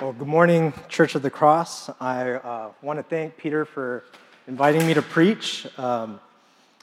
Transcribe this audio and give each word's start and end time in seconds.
Well, 0.00 0.12
good 0.12 0.28
morning, 0.28 0.72
Church 0.88 1.16
of 1.16 1.22
the 1.22 1.30
Cross. 1.30 1.90
I 2.00 2.34
uh, 2.34 2.70
want 2.82 3.00
to 3.00 3.02
thank 3.02 3.36
Peter 3.36 3.64
for 3.64 4.04
inviting 4.46 4.86
me 4.86 4.94
to 4.94 5.02
preach, 5.02 5.66
um, 5.76 6.20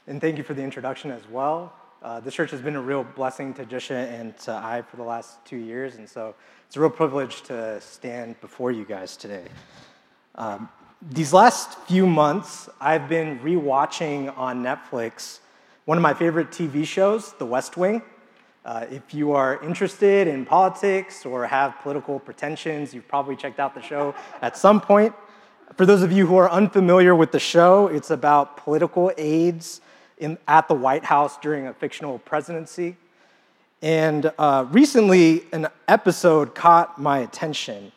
and 0.06 0.20
thank 0.20 0.36
you 0.36 0.44
for 0.44 0.52
the 0.52 0.62
introduction 0.62 1.10
as 1.10 1.26
well. 1.30 1.72
Uh, 2.02 2.20
this 2.20 2.34
church 2.34 2.50
has 2.50 2.60
been 2.60 2.76
a 2.76 2.80
real 2.82 3.04
blessing 3.04 3.54
to 3.54 3.64
Jisha 3.64 4.12
and 4.12 4.36
to 4.40 4.52
I 4.52 4.82
for 4.82 4.98
the 4.98 5.02
last 5.02 5.42
two 5.46 5.56
years, 5.56 5.96
and 5.96 6.06
so 6.06 6.34
it's 6.66 6.76
a 6.76 6.80
real 6.80 6.90
privilege 6.90 7.40
to 7.44 7.80
stand 7.80 8.38
before 8.42 8.70
you 8.70 8.84
guys 8.84 9.16
today. 9.16 9.46
Um, 10.34 10.68
these 11.00 11.32
last 11.32 11.78
few 11.88 12.06
months, 12.06 12.68
I've 12.82 13.08
been 13.08 13.38
rewatching 13.38 14.36
on 14.36 14.62
Netflix 14.62 15.38
one 15.86 15.96
of 15.96 16.02
my 16.02 16.12
favorite 16.12 16.50
TV 16.50 16.84
shows, 16.84 17.32
The 17.38 17.46
West 17.46 17.78
Wing. 17.78 18.02
Uh, 18.66 18.84
if 18.90 19.14
you 19.14 19.30
are 19.30 19.62
interested 19.62 20.26
in 20.26 20.44
politics 20.44 21.24
or 21.24 21.46
have 21.46 21.78
political 21.82 22.18
pretensions, 22.18 22.92
you've 22.92 23.06
probably 23.06 23.36
checked 23.36 23.60
out 23.60 23.76
the 23.76 23.80
show 23.80 24.12
at 24.42 24.56
some 24.56 24.80
point. 24.80 25.14
For 25.76 25.86
those 25.86 26.02
of 26.02 26.10
you 26.10 26.26
who 26.26 26.36
are 26.36 26.50
unfamiliar 26.50 27.14
with 27.14 27.30
the 27.30 27.38
show, 27.38 27.86
it's 27.86 28.10
about 28.10 28.56
political 28.56 29.12
aides 29.16 29.82
in, 30.18 30.36
at 30.48 30.66
the 30.66 30.74
White 30.74 31.04
House 31.04 31.38
during 31.38 31.68
a 31.68 31.74
fictional 31.74 32.18
presidency. 32.18 32.96
And 33.82 34.32
uh, 34.36 34.66
recently, 34.72 35.44
an 35.52 35.68
episode 35.86 36.56
caught 36.56 37.00
my 37.00 37.18
attention. 37.20 37.92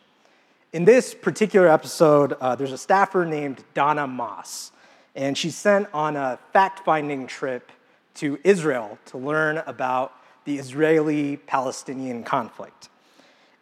In 0.72 0.84
this 0.84 1.14
particular 1.14 1.66
episode, 1.66 2.34
uh, 2.34 2.54
there's 2.54 2.70
a 2.70 2.78
staffer 2.78 3.24
named 3.24 3.64
Donna 3.74 4.06
Moss, 4.06 4.70
and 5.16 5.36
she's 5.36 5.56
sent 5.56 5.88
on 5.92 6.14
a 6.14 6.38
fact 6.52 6.84
finding 6.84 7.26
trip 7.26 7.72
to 8.14 8.38
Israel 8.44 9.00
to 9.06 9.18
learn 9.18 9.64
about 9.66 10.12
the 10.44 10.58
Israeli 10.58 11.36
Palestinian 11.36 12.22
conflict. 12.22 12.88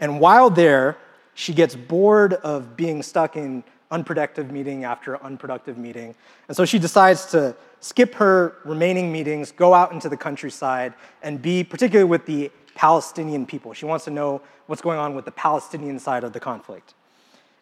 And 0.00 0.20
while 0.20 0.50
there, 0.50 0.96
she 1.34 1.52
gets 1.52 1.74
bored 1.76 2.34
of 2.34 2.76
being 2.76 3.02
stuck 3.02 3.36
in 3.36 3.64
unproductive 3.90 4.50
meeting 4.50 4.84
after 4.84 5.22
unproductive 5.22 5.78
meeting. 5.78 6.14
And 6.46 6.56
so 6.56 6.64
she 6.64 6.78
decides 6.78 7.26
to 7.26 7.56
skip 7.80 8.14
her 8.14 8.56
remaining 8.64 9.12
meetings, 9.12 9.52
go 9.52 9.72
out 9.72 9.92
into 9.92 10.08
the 10.08 10.16
countryside, 10.16 10.94
and 11.22 11.40
be 11.40 11.64
particularly 11.64 12.08
with 12.08 12.26
the 12.26 12.50
Palestinian 12.74 13.46
people. 13.46 13.72
She 13.72 13.86
wants 13.86 14.04
to 14.04 14.10
know 14.10 14.40
what's 14.66 14.82
going 14.82 14.98
on 14.98 15.14
with 15.14 15.24
the 15.24 15.32
Palestinian 15.32 15.98
side 15.98 16.22
of 16.22 16.32
the 16.32 16.40
conflict. 16.40 16.94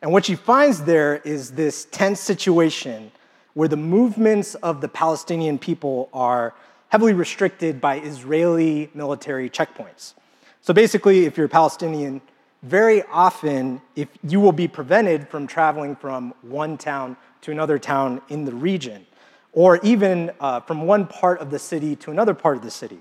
And 0.03 0.13
what 0.13 0.25
she 0.25 0.35
finds 0.35 0.83
there 0.83 1.17
is 1.17 1.53
this 1.53 1.87
tense 1.91 2.21
situation 2.21 3.11
where 3.55 3.69
the 3.69 3.77
movements 3.77 4.55
of 4.57 4.81
the 4.81 4.89
Palestinian 4.89 5.59
people 5.59 6.11
are 6.13 6.55
heavily 6.89 7.13
restricted 7.13 7.81
by 7.81 8.01
Israeli 8.01 8.91
military 8.95 9.51
checkpoints. 9.51 10.15
So 10.61 10.75
basically, 10.75 11.27
if 11.27 11.37
you're 11.37 11.49
Palestinian, 11.49 12.21
very 12.63 13.03
often, 13.05 13.81
if 13.95 14.09
you 14.23 14.41
will 14.41 14.53
be 14.53 14.67
prevented 14.67 15.29
from 15.29 15.47
traveling 15.47 15.95
from 15.95 16.35
one 16.43 16.77
town 16.77 17.17
to 17.43 17.53
another 17.53 17.79
town 17.79 18.21
in 18.29 18.45
the 18.45 18.55
region, 18.55 19.07
or 19.53 19.79
even 19.83 20.31
uh, 20.41 20.61
from 20.61 20.87
one 20.87 21.07
part 21.07 21.41
of 21.41 21.51
the 21.51 21.59
city 21.59 21.97
to 21.97 22.11
another 22.11 22.35
part 22.35 22.57
of 22.57 22.63
the 22.63 22.71
city. 22.71 23.01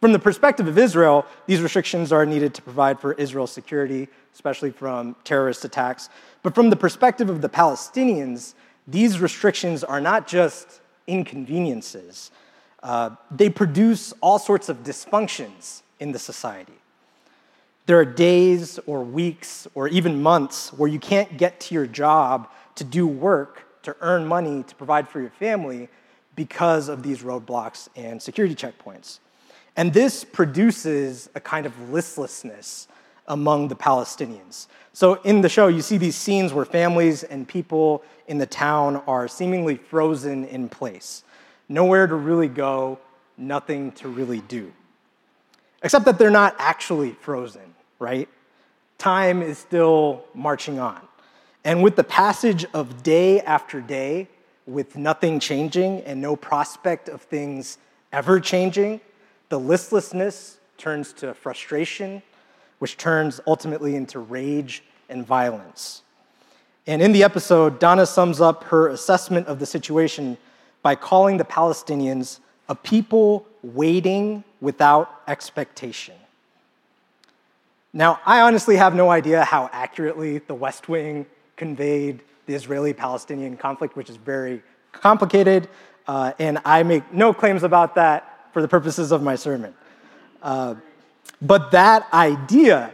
From 0.00 0.12
the 0.12 0.18
perspective 0.18 0.68
of 0.68 0.76
Israel, 0.76 1.24
these 1.46 1.62
restrictions 1.62 2.12
are 2.12 2.26
needed 2.26 2.54
to 2.54 2.62
provide 2.62 3.00
for 3.00 3.14
Israel's 3.14 3.50
security, 3.50 4.08
especially 4.34 4.70
from 4.70 5.16
terrorist 5.24 5.64
attacks. 5.64 6.10
But 6.42 6.54
from 6.54 6.68
the 6.68 6.76
perspective 6.76 7.30
of 7.30 7.40
the 7.40 7.48
Palestinians, 7.48 8.54
these 8.86 9.18
restrictions 9.18 9.82
are 9.82 10.00
not 10.00 10.28
just 10.28 10.80
inconveniences, 11.06 12.30
uh, 12.86 13.10
they 13.32 13.50
produce 13.50 14.14
all 14.20 14.38
sorts 14.38 14.68
of 14.68 14.84
dysfunctions 14.84 15.82
in 15.98 16.12
the 16.12 16.20
society. 16.20 16.78
There 17.86 17.98
are 17.98 18.04
days 18.04 18.78
or 18.86 19.02
weeks 19.02 19.66
or 19.74 19.88
even 19.88 20.22
months 20.22 20.72
where 20.72 20.88
you 20.88 21.00
can't 21.00 21.36
get 21.36 21.58
to 21.62 21.74
your 21.74 21.88
job 21.88 22.48
to 22.76 22.84
do 22.84 23.04
work, 23.08 23.82
to 23.82 23.96
earn 24.00 24.24
money, 24.24 24.62
to 24.62 24.74
provide 24.76 25.08
for 25.08 25.20
your 25.20 25.30
family 25.30 25.88
because 26.36 26.88
of 26.88 27.02
these 27.02 27.24
roadblocks 27.24 27.88
and 27.96 28.22
security 28.22 28.54
checkpoints. 28.54 29.18
And 29.74 29.92
this 29.92 30.22
produces 30.22 31.28
a 31.34 31.40
kind 31.40 31.66
of 31.66 31.90
listlessness 31.90 32.86
among 33.26 33.66
the 33.66 33.74
Palestinians. 33.74 34.68
So 34.92 35.14
in 35.22 35.40
the 35.40 35.48
show, 35.48 35.66
you 35.66 35.82
see 35.82 35.98
these 35.98 36.14
scenes 36.14 36.52
where 36.52 36.64
families 36.64 37.24
and 37.24 37.48
people 37.48 38.04
in 38.28 38.38
the 38.38 38.46
town 38.46 39.02
are 39.08 39.26
seemingly 39.26 39.74
frozen 39.74 40.44
in 40.44 40.68
place 40.68 41.24
nowhere 41.68 42.06
to 42.06 42.14
really 42.14 42.48
go, 42.48 42.98
nothing 43.36 43.92
to 43.92 44.08
really 44.08 44.40
do. 44.40 44.72
Except 45.82 46.04
that 46.04 46.18
they're 46.18 46.30
not 46.30 46.56
actually 46.58 47.12
frozen, 47.12 47.74
right? 47.98 48.28
Time 48.98 49.42
is 49.42 49.58
still 49.58 50.24
marching 50.34 50.78
on. 50.78 51.00
And 51.64 51.82
with 51.82 51.96
the 51.96 52.04
passage 52.04 52.64
of 52.72 53.02
day 53.02 53.40
after 53.40 53.80
day, 53.80 54.28
with 54.66 54.96
nothing 54.96 55.38
changing 55.38 56.00
and 56.00 56.20
no 56.20 56.36
prospect 56.36 57.08
of 57.08 57.22
things 57.22 57.78
ever 58.12 58.40
changing, 58.40 59.00
the 59.48 59.58
listlessness 59.60 60.58
turns 60.76 61.12
to 61.14 61.34
frustration, 61.34 62.22
which 62.78 62.96
turns 62.96 63.40
ultimately 63.46 63.96
into 63.96 64.18
rage 64.18 64.82
and 65.08 65.26
violence. 65.26 66.02
And 66.86 67.02
in 67.02 67.12
the 67.12 67.24
episode, 67.24 67.78
Donna 67.78 68.06
sums 68.06 68.40
up 68.40 68.64
her 68.64 68.88
assessment 68.88 69.46
of 69.46 69.58
the 69.58 69.66
situation 69.66 70.36
by 70.86 70.94
calling 70.94 71.36
the 71.36 71.44
Palestinians 71.44 72.38
a 72.68 72.74
people 72.76 73.44
waiting 73.64 74.44
without 74.60 75.20
expectation. 75.26 76.14
Now, 77.92 78.20
I 78.24 78.42
honestly 78.42 78.76
have 78.76 78.94
no 78.94 79.10
idea 79.10 79.42
how 79.42 79.68
accurately 79.72 80.38
the 80.38 80.54
West 80.54 80.88
Wing 80.88 81.26
conveyed 81.56 82.22
the 82.46 82.54
Israeli 82.54 82.92
Palestinian 82.92 83.56
conflict, 83.56 83.96
which 83.96 84.08
is 84.08 84.14
very 84.14 84.62
complicated, 84.92 85.68
uh, 86.06 86.34
and 86.38 86.60
I 86.64 86.84
make 86.84 87.12
no 87.12 87.34
claims 87.34 87.64
about 87.64 87.96
that 87.96 88.48
for 88.52 88.62
the 88.62 88.68
purposes 88.68 89.10
of 89.10 89.24
my 89.24 89.34
sermon. 89.34 89.74
Uh, 90.40 90.76
but 91.42 91.72
that 91.72 92.06
idea 92.12 92.92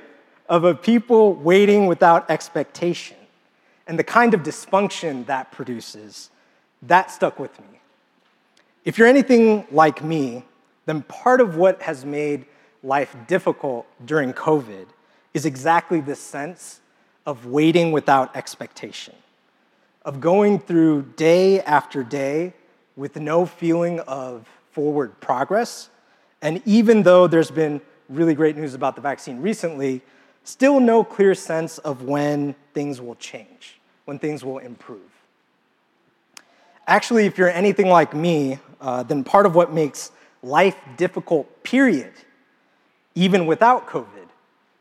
of 0.48 0.64
a 0.64 0.74
people 0.74 1.34
waiting 1.34 1.88
without 1.88 2.30
expectation 2.30 3.18
and 3.86 3.98
the 3.98 4.08
kind 4.18 4.32
of 4.32 4.42
dysfunction 4.42 5.26
that 5.26 5.52
produces, 5.52 6.30
that 6.80 7.10
stuck 7.10 7.38
with 7.38 7.60
me. 7.60 7.66
If 8.84 8.98
you're 8.98 9.08
anything 9.08 9.64
like 9.70 10.02
me, 10.02 10.44
then 10.86 11.02
part 11.02 11.40
of 11.40 11.56
what 11.56 11.82
has 11.82 12.04
made 12.04 12.46
life 12.82 13.14
difficult 13.28 13.86
during 14.04 14.32
COVID 14.32 14.86
is 15.34 15.46
exactly 15.46 16.00
this 16.00 16.18
sense 16.18 16.80
of 17.24 17.46
waiting 17.46 17.92
without 17.92 18.34
expectation, 18.36 19.14
of 20.04 20.20
going 20.20 20.58
through 20.58 21.02
day 21.16 21.60
after 21.60 22.02
day 22.02 22.54
with 22.96 23.16
no 23.16 23.46
feeling 23.46 24.00
of 24.00 24.48
forward 24.72 25.18
progress. 25.20 25.88
And 26.40 26.60
even 26.64 27.04
though 27.04 27.28
there's 27.28 27.52
been 27.52 27.80
really 28.08 28.34
great 28.34 28.56
news 28.56 28.74
about 28.74 28.96
the 28.96 29.00
vaccine 29.00 29.40
recently, 29.40 30.02
still 30.42 30.80
no 30.80 31.04
clear 31.04 31.36
sense 31.36 31.78
of 31.78 32.02
when 32.02 32.56
things 32.74 33.00
will 33.00 33.14
change, 33.14 33.78
when 34.06 34.18
things 34.18 34.44
will 34.44 34.58
improve. 34.58 35.00
Actually, 36.86 37.26
if 37.26 37.38
you're 37.38 37.50
anything 37.50 37.88
like 37.88 38.14
me, 38.14 38.58
uh, 38.80 39.02
then 39.02 39.22
part 39.22 39.46
of 39.46 39.54
what 39.54 39.72
makes 39.72 40.10
life 40.42 40.76
difficult, 40.96 41.62
period, 41.62 42.12
even 43.14 43.46
without 43.46 43.86
COVID, 43.86 44.28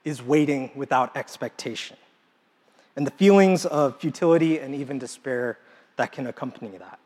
is 0.03 0.21
waiting 0.21 0.71
without 0.75 1.15
expectation. 1.15 1.97
And 2.95 3.05
the 3.05 3.11
feelings 3.11 3.65
of 3.65 3.99
futility 3.99 4.59
and 4.59 4.73
even 4.73 4.97
despair 4.97 5.59
that 5.97 6.11
can 6.11 6.27
accompany 6.27 6.77
that. 6.77 6.99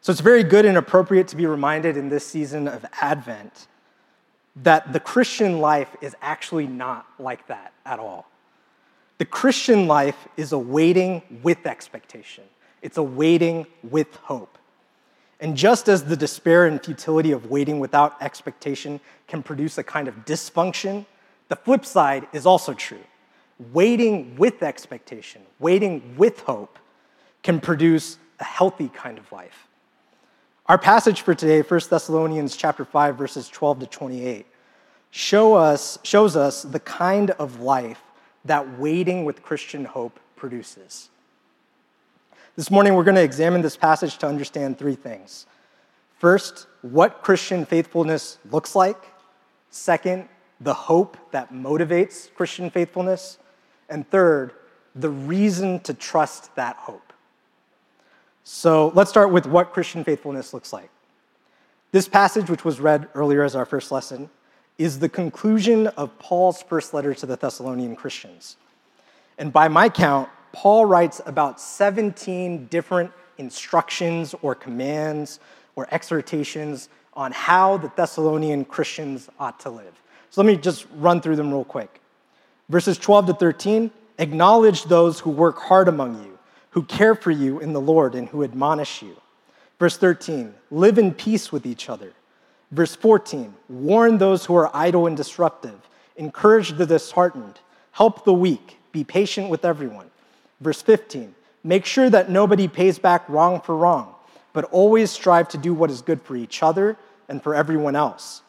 So 0.00 0.12
it's 0.12 0.20
very 0.20 0.42
good 0.42 0.64
and 0.64 0.76
appropriate 0.76 1.28
to 1.28 1.36
be 1.36 1.46
reminded 1.46 1.96
in 1.96 2.08
this 2.08 2.26
season 2.26 2.68
of 2.68 2.84
Advent 3.00 3.68
that 4.56 4.92
the 4.92 5.00
Christian 5.00 5.58
life 5.58 5.94
is 6.00 6.16
actually 6.22 6.66
not 6.66 7.06
like 7.18 7.46
that 7.48 7.72
at 7.84 7.98
all. 7.98 8.28
The 9.18 9.24
Christian 9.24 9.86
life 9.86 10.28
is 10.36 10.52
a 10.52 10.58
waiting 10.58 11.22
with 11.42 11.66
expectation. 11.66 12.44
It's 12.82 12.98
a 12.98 13.02
waiting 13.02 13.66
with 13.82 14.14
hope. 14.16 14.58
And 15.40 15.56
just 15.56 15.88
as 15.88 16.04
the 16.04 16.16
despair 16.16 16.66
and 16.66 16.82
futility 16.82 17.32
of 17.32 17.50
waiting 17.50 17.78
without 17.78 18.20
expectation 18.22 19.00
can 19.26 19.42
produce 19.42 19.76
a 19.76 19.82
kind 19.82 20.08
of 20.08 20.24
dysfunction, 20.24 21.04
the 21.48 21.56
flip 21.56 21.84
side 21.84 22.26
is 22.32 22.46
also 22.46 22.72
true. 22.72 23.04
Waiting 23.72 24.36
with 24.36 24.62
expectation, 24.62 25.42
waiting 25.58 26.14
with 26.16 26.40
hope, 26.40 26.78
can 27.42 27.60
produce 27.60 28.18
a 28.40 28.44
healthy 28.44 28.88
kind 28.88 29.18
of 29.18 29.30
life. 29.30 29.66
Our 30.66 30.78
passage 30.78 31.20
for 31.20 31.34
today, 31.34 31.62
1 31.62 31.80
Thessalonians 31.88 32.56
chapter 32.56 32.84
5, 32.84 33.16
verses 33.16 33.48
12 33.48 33.80
to 33.80 33.86
28, 33.86 34.46
show 35.10 35.54
us, 35.54 35.98
shows 36.02 36.36
us 36.36 36.62
the 36.62 36.80
kind 36.80 37.30
of 37.32 37.60
life 37.60 38.00
that 38.44 38.78
waiting 38.78 39.24
with 39.24 39.42
Christian 39.42 39.84
hope 39.84 40.18
produces. 40.34 41.08
This 42.56 42.70
morning, 42.70 42.94
we're 42.94 43.04
going 43.04 43.16
to 43.16 43.22
examine 43.22 43.60
this 43.60 43.76
passage 43.76 44.16
to 44.16 44.26
understand 44.26 44.78
three 44.78 44.94
things. 44.94 45.44
First, 46.18 46.66
what 46.80 47.20
Christian 47.20 47.66
faithfulness 47.66 48.38
looks 48.50 48.74
like. 48.74 48.96
Second, 49.68 50.26
the 50.62 50.72
hope 50.72 51.18
that 51.32 51.52
motivates 51.52 52.32
Christian 52.32 52.70
faithfulness. 52.70 53.36
And 53.90 54.08
third, 54.08 54.52
the 54.94 55.10
reason 55.10 55.80
to 55.80 55.92
trust 55.92 56.54
that 56.56 56.76
hope. 56.76 57.12
So 58.42 58.90
let's 58.94 59.10
start 59.10 59.30
with 59.30 59.44
what 59.44 59.74
Christian 59.74 60.02
faithfulness 60.02 60.54
looks 60.54 60.72
like. 60.72 60.88
This 61.92 62.08
passage, 62.08 62.48
which 62.48 62.64
was 62.64 62.80
read 62.80 63.06
earlier 63.14 63.42
as 63.42 63.54
our 63.54 63.66
first 63.66 63.92
lesson, 63.92 64.30
is 64.78 64.98
the 64.98 65.10
conclusion 65.10 65.88
of 65.88 66.18
Paul's 66.18 66.62
first 66.62 66.94
letter 66.94 67.12
to 67.12 67.26
the 67.26 67.36
Thessalonian 67.36 67.96
Christians. 67.96 68.56
And 69.36 69.52
by 69.52 69.68
my 69.68 69.90
count, 69.90 70.30
Paul 70.56 70.86
writes 70.86 71.20
about 71.26 71.60
17 71.60 72.68
different 72.68 73.12
instructions 73.36 74.34
or 74.40 74.54
commands 74.54 75.38
or 75.74 75.86
exhortations 75.90 76.88
on 77.12 77.30
how 77.32 77.76
the 77.76 77.92
Thessalonian 77.94 78.64
Christians 78.64 79.28
ought 79.38 79.60
to 79.60 79.68
live. 79.68 79.92
So 80.30 80.40
let 80.40 80.46
me 80.46 80.56
just 80.56 80.86
run 80.94 81.20
through 81.20 81.36
them 81.36 81.52
real 81.52 81.62
quick. 81.62 82.00
Verses 82.70 82.96
12 82.96 83.26
to 83.26 83.34
13 83.34 83.90
acknowledge 84.18 84.84
those 84.84 85.20
who 85.20 85.28
work 85.28 85.58
hard 85.58 85.88
among 85.88 86.24
you, 86.24 86.38
who 86.70 86.84
care 86.84 87.14
for 87.14 87.30
you 87.30 87.60
in 87.60 87.74
the 87.74 87.80
Lord, 87.80 88.14
and 88.14 88.26
who 88.26 88.42
admonish 88.42 89.02
you. 89.02 89.14
Verse 89.78 89.98
13 89.98 90.54
live 90.70 90.96
in 90.96 91.12
peace 91.12 91.52
with 91.52 91.66
each 91.66 91.90
other. 91.90 92.14
Verse 92.70 92.96
14 92.96 93.52
warn 93.68 94.16
those 94.16 94.46
who 94.46 94.54
are 94.54 94.74
idle 94.74 95.06
and 95.06 95.18
disruptive, 95.18 95.78
encourage 96.16 96.70
the 96.78 96.86
disheartened, 96.86 97.60
help 97.92 98.24
the 98.24 98.32
weak, 98.32 98.78
be 98.90 99.04
patient 99.04 99.50
with 99.50 99.66
everyone. 99.66 100.10
Verse 100.60 100.82
15 100.82 101.34
make 101.64 101.84
sure 101.84 102.08
that 102.08 102.30
nobody 102.30 102.68
pays 102.68 102.96
back 102.96 103.28
wrong 103.28 103.60
for 103.60 103.76
wrong, 103.76 104.14
but 104.52 104.64
always 104.66 105.10
strive 105.10 105.48
to 105.48 105.58
do 105.58 105.74
what 105.74 105.90
is 105.90 106.00
good 106.00 106.22
for 106.22 106.36
each 106.36 106.62
other 106.62 106.96
and 107.28 107.42
for 107.42 107.56
everyone 107.56 107.96
else. 107.96 108.42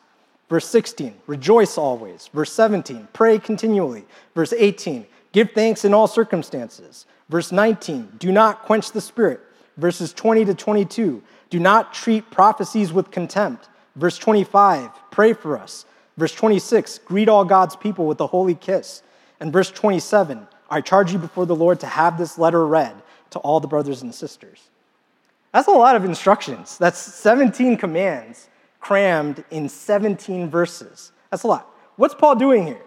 Verse 0.50 0.68
16, 0.68 1.14
rejoice 1.26 1.78
always. 1.78 2.30
Verse 2.34 2.54
17, 2.54 3.08
pray 3.14 3.40
continually. 3.40 4.06
Verse 4.36 4.54
18, 4.54 5.06
give 5.34 5.52
thanks 5.52 5.84
in 5.84 5.94
all 5.94 6.08
circumstances. 6.08 7.06
Verse 7.28 7.52
19, 7.52 8.14
do 8.18 8.32
not 8.32 8.64
quench 8.64 8.92
the 8.92 9.02
spirit. 9.02 9.42
Verses 9.76 10.14
20 10.14 10.46
to 10.46 10.54
22, 10.54 11.22
do 11.50 11.60
not 11.60 11.94
treat 11.94 12.30
prophecies 12.32 12.94
with 12.94 13.12
contempt. 13.12 13.68
Verse 13.96 14.18
25, 14.18 14.90
pray 15.12 15.34
for 15.34 15.58
us. 15.58 15.86
Verse 16.18 16.34
26, 16.34 17.00
greet 17.00 17.30
all 17.30 17.46
God's 17.46 17.76
people 17.76 18.08
with 18.08 18.22
a 18.22 18.28
holy 18.28 18.56
kiss. 18.56 19.04
And 19.40 19.52
verse 19.52 19.70
27, 19.70 20.48
I 20.70 20.82
charge 20.82 21.14
you 21.14 21.20
before 21.20 21.46
the 21.46 21.56
Lord 21.56 21.80
to 21.82 21.88
have 21.88 22.18
this 22.18 22.38
letter 22.38 22.66
read 22.66 22.96
to 23.32 23.40
all 23.40 23.60
the 23.60 23.68
brothers 23.68 24.02
and 24.02 24.14
sisters. 24.14 24.70
That's 25.54 25.68
a 25.68 25.72
lot 25.72 25.96
of 25.96 26.06
instructions. 26.06 26.78
That's 26.78 27.00
17 27.00 27.78
commands 27.78 28.50
crammed 28.80 29.44
in 29.52 29.70
17 29.70 30.50
verses. 30.50 31.12
That's 31.32 31.44
a 31.44 31.48
lot. 31.48 31.70
What's 31.96 32.14
Paul 32.14 32.36
doing 32.36 32.66
here? 32.66 32.82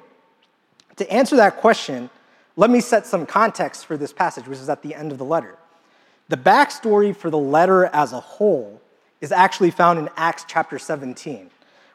To 0.97 1.13
answer 1.13 1.37
that 1.37 1.57
question, 1.57 2.11
let 2.57 2.71
me 2.71 2.81
set 2.81 3.07
some 3.07 3.27
context 3.27 3.87
for 3.87 3.97
this 3.97 4.13
passage, 4.13 4.47
which 4.47 4.59
is 4.59 4.69
at 4.69 4.83
the 4.83 4.95
end 4.95 5.13
of 5.13 5.19
the 5.19 5.25
letter. 5.25 5.57
The 6.29 6.37
backstory 6.37 7.15
for 7.15 7.29
the 7.31 7.39
letter 7.39 7.87
as 7.87 8.13
a 8.13 8.21
whole 8.21 8.81
is 9.21 9.33
actually 9.33 9.71
found 9.71 9.99
in 9.99 10.09
Acts 10.17 10.45
chapter 10.47 10.79
17, 10.79 11.51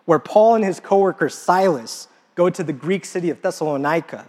where 0.05 0.19
Paul 0.19 0.55
and 0.55 0.65
his 0.65 0.79
coworker 0.79 1.29
Silas 1.29 2.07
go 2.35 2.49
to 2.49 2.63
the 2.63 2.73
Greek 2.73 3.05
city 3.05 3.29
of 3.29 3.41
Thessalonica. 3.41 4.27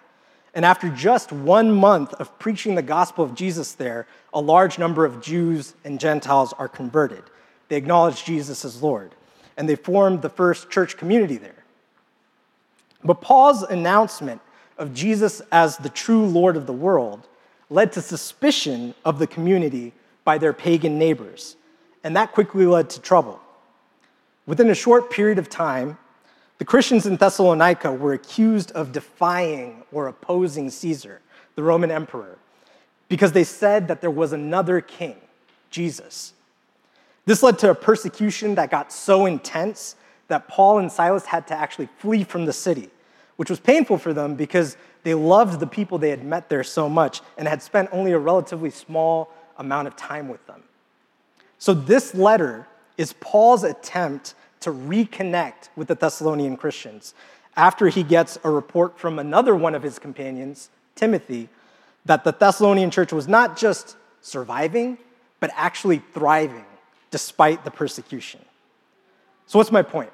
And 0.56 0.64
after 0.64 0.88
just 0.88 1.30
one 1.30 1.70
month 1.70 2.14
of 2.14 2.36
preaching 2.40 2.74
the 2.74 2.82
gospel 2.82 3.24
of 3.24 3.36
Jesus 3.36 3.74
there, 3.74 4.08
a 4.34 4.40
large 4.40 4.76
number 4.76 5.04
of 5.04 5.22
Jews 5.22 5.74
and 5.84 6.00
Gentiles 6.00 6.52
are 6.58 6.68
converted. 6.68 7.22
They 7.68 7.76
acknowledge 7.76 8.24
Jesus 8.24 8.64
as 8.64 8.82
Lord 8.82 9.14
and 9.56 9.68
they 9.68 9.76
formed 9.76 10.22
the 10.22 10.28
first 10.28 10.70
church 10.70 10.96
community 10.96 11.36
there. 11.36 11.64
But 13.02 13.20
Paul's 13.20 13.62
announcement 13.62 14.40
of 14.78 14.92
Jesus 14.92 15.40
as 15.50 15.78
the 15.78 15.88
true 15.88 16.26
Lord 16.26 16.56
of 16.56 16.66
the 16.66 16.72
world 16.72 17.26
led 17.70 17.92
to 17.92 18.02
suspicion 18.02 18.94
of 19.04 19.18
the 19.18 19.26
community 19.26 19.92
by 20.24 20.38
their 20.38 20.52
pagan 20.52 20.98
neighbors, 20.98 21.56
and 22.04 22.14
that 22.16 22.32
quickly 22.32 22.66
led 22.66 22.90
to 22.90 23.00
trouble. 23.00 23.40
Within 24.46 24.70
a 24.70 24.74
short 24.74 25.10
period 25.10 25.38
of 25.38 25.48
time, 25.48 25.98
the 26.58 26.64
Christians 26.64 27.06
in 27.06 27.16
Thessalonica 27.16 27.92
were 27.92 28.14
accused 28.14 28.72
of 28.72 28.92
defying 28.92 29.82
or 29.92 30.08
opposing 30.08 30.70
Caesar, 30.70 31.20
the 31.54 31.62
Roman 31.62 31.90
emperor, 31.90 32.38
because 33.08 33.32
they 33.32 33.44
said 33.44 33.88
that 33.88 34.00
there 34.00 34.10
was 34.10 34.32
another 34.32 34.80
king, 34.80 35.16
Jesus. 35.70 36.32
This 37.26 37.42
led 37.42 37.58
to 37.58 37.70
a 37.70 37.74
persecution 37.74 38.54
that 38.54 38.70
got 38.70 38.92
so 38.92 39.26
intense 39.26 39.96
that 40.28 40.48
Paul 40.48 40.78
and 40.78 40.90
Silas 40.90 41.26
had 41.26 41.46
to 41.48 41.54
actually 41.54 41.88
flee 41.98 42.24
from 42.24 42.46
the 42.46 42.52
city, 42.52 42.90
which 43.36 43.50
was 43.50 43.60
painful 43.60 43.98
for 43.98 44.12
them 44.12 44.34
because 44.34 44.76
they 45.02 45.14
loved 45.14 45.60
the 45.60 45.66
people 45.66 45.98
they 45.98 46.10
had 46.10 46.24
met 46.24 46.48
there 46.48 46.64
so 46.64 46.88
much 46.88 47.20
and 47.36 47.46
had 47.46 47.62
spent 47.62 47.88
only 47.92 48.12
a 48.12 48.18
relatively 48.18 48.70
small 48.70 49.30
amount 49.58 49.88
of 49.88 49.96
time 49.96 50.28
with 50.28 50.44
them. 50.46 50.62
So, 51.58 51.74
this 51.74 52.14
letter 52.14 52.66
is 52.96 53.14
Paul's 53.14 53.62
attempt 53.62 54.34
to 54.66 54.72
reconnect 54.72 55.68
with 55.76 55.86
the 55.86 55.94
Thessalonian 55.94 56.56
Christians 56.56 57.14
after 57.56 57.86
he 57.86 58.02
gets 58.02 58.36
a 58.42 58.50
report 58.50 58.98
from 58.98 59.20
another 59.20 59.54
one 59.54 59.76
of 59.76 59.82
his 59.84 60.00
companions, 60.00 60.70
Timothy, 60.96 61.48
that 62.04 62.24
the 62.24 62.32
Thessalonian 62.32 62.90
church 62.90 63.12
was 63.12 63.28
not 63.28 63.56
just 63.56 63.96
surviving, 64.20 64.98
but 65.38 65.52
actually 65.54 66.02
thriving 66.12 66.64
despite 67.12 67.64
the 67.64 67.70
persecution. 67.70 68.40
So, 69.46 69.56
what's 69.56 69.70
my 69.70 69.82
point? 69.82 70.10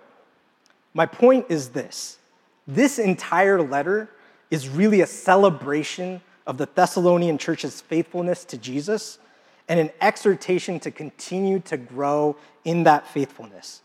My 0.93 1.07
point 1.07 1.47
is 1.49 1.71
this 1.71 2.19
this 2.67 2.99
entire 2.99 3.63
letter 3.63 4.11
is 4.51 4.69
really 4.69 5.01
a 5.01 5.07
celebration 5.07 6.21
of 6.47 6.59
the 6.59 6.69
Thessalonian 6.75 7.39
church's 7.39 7.81
faithfulness 7.81 8.45
to 8.45 8.59
Jesus 8.59 9.19
and 9.67 9.81
an 9.81 9.89
exhortation 10.03 10.79
to 10.81 10.91
continue 10.91 11.59
to 11.61 11.79
grow 11.79 12.37
in 12.67 12.83
that 12.83 13.07
faithfulness. 13.07 13.81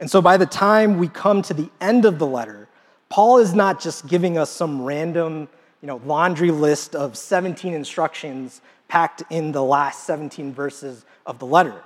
And 0.00 0.10
so, 0.10 0.22
by 0.22 0.36
the 0.36 0.46
time 0.46 0.98
we 0.98 1.08
come 1.08 1.42
to 1.42 1.54
the 1.54 1.70
end 1.80 2.04
of 2.04 2.18
the 2.18 2.26
letter, 2.26 2.68
Paul 3.08 3.38
is 3.38 3.54
not 3.54 3.80
just 3.80 4.06
giving 4.06 4.38
us 4.38 4.50
some 4.50 4.82
random 4.82 5.48
you 5.80 5.86
know, 5.86 6.00
laundry 6.04 6.50
list 6.50 6.94
of 6.94 7.16
17 7.16 7.72
instructions 7.72 8.60
packed 8.88 9.22
in 9.30 9.52
the 9.52 9.62
last 9.62 10.04
17 10.04 10.52
verses 10.52 11.04
of 11.26 11.38
the 11.38 11.46
letter. 11.46 11.82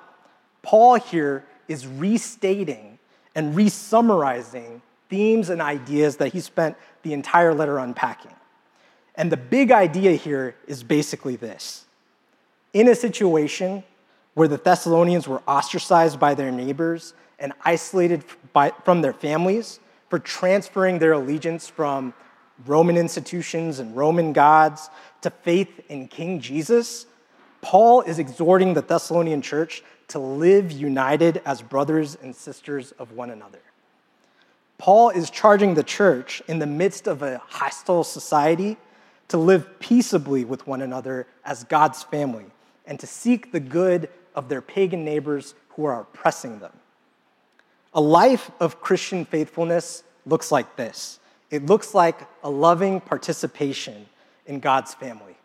Paul 0.62 0.94
here 0.94 1.44
is 1.69 1.87
restating 1.87 2.99
and 3.35 3.55
resummarizing 3.55 4.81
themes 5.08 5.50
and 5.50 5.61
ideas 5.61 6.17
that 6.17 6.32
he 6.32 6.41
spent 6.41 6.76
the 7.03 7.12
entire 7.12 7.53
letter 7.53 7.79
unpacking. 7.79 8.32
And 9.15 9.31
the 9.31 9.37
big 9.37 9.70
idea 9.70 10.12
here 10.12 10.56
is 10.67 10.82
basically 10.82 11.36
this 11.36 11.84
in 12.72 12.89
a 12.89 12.94
situation 12.94 13.82
where 14.34 14.48
the 14.48 14.56
Thessalonians 14.56 15.29
were 15.29 15.43
ostracized 15.46 16.19
by 16.19 16.34
their 16.34 16.51
neighbors 16.51 17.13
and 17.43 17.53
isolated 17.65 18.25
by, 18.55 18.72
from 18.84 19.03
their 19.03 19.13
families 19.13 19.81
for 20.08 20.19
transferring 20.19 20.99
their 20.99 21.13
allegiance 21.13 21.69
from 21.69 22.15
Roman 22.65 22.96
institutions 22.96 23.79
and 23.79 23.96
Roman 23.96 24.32
gods 24.32 24.89
to 25.22 25.31
faith 25.31 25.81
in 25.89 26.06
King 26.08 26.41
Jesus, 26.41 27.06
Paul 27.61 28.03
is 28.03 28.19
exhorting 28.19 28.75
the 28.75 28.82
Thessalonian 28.82 29.43
church 29.43 29.82
to 30.08 30.19
live 30.19 30.70
united 30.70 31.41
as 31.44 31.63
brothers 31.63 32.17
and 32.22 32.34
sisters 32.34 32.93
of 32.93 33.13
one 33.13 33.31
another. 33.31 33.61
Paul 34.79 35.11
is 35.11 35.31
charging 35.31 35.75
the 35.75 35.82
church 35.82 36.43
in 36.49 36.58
the 36.58 36.67
midst 36.67 37.06
of 37.06 37.22
a 37.22 37.39
hostile 37.39 38.05
society 38.05 38.77
to 39.29 39.39
live 39.39 39.79
peaceably 39.79 40.44
with 40.44 40.67
one 40.67 40.82
another 40.82 41.27
as 41.44 41.65
God's 41.65 42.03
family 42.03 42.46
and 42.84 43.01
to 43.01 43.06
seek 43.06 43.53
the 43.53 43.61
good 43.61 44.08
of 44.34 44.49
their 44.49 44.61
pagan 44.61 45.05
neighbors 45.05 45.55
who 45.70 45.84
are 45.84 46.01
oppressing 46.01 46.58
them. 46.58 46.72
A 47.94 48.01
life 48.01 48.51
of 48.58 48.81
Christian 48.81 49.25
faithfulness 49.25 50.03
looks 50.27 50.51
like 50.53 50.77
this 50.77 51.19
it 51.51 51.67
looks 51.67 51.94
like 51.94 52.27
a 52.43 52.49
loving 52.49 53.01
participation 53.01 54.06
in 54.46 54.58
God's 54.58 54.94
family. 54.94 55.37